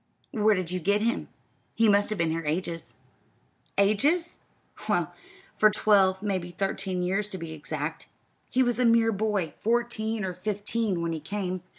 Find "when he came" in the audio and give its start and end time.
11.03-11.61